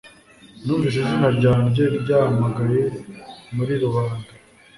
Numvise 0.63 0.97
izina 1.05 1.27
ryanjye 1.37 1.83
ryahamagaye 2.01 2.81
muri 3.55 3.73
rubanda 3.83 4.31